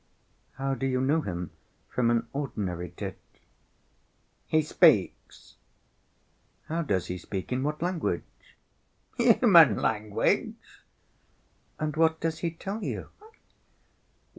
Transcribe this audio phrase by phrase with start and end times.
[0.53, 1.51] "How do you know him
[1.87, 3.19] from an ordinary tit?"
[4.47, 5.57] "He speaks."
[6.65, 8.57] "How does he speak, in what language?"
[9.17, 10.55] "Human language."
[11.79, 13.09] "And what does he tell you?"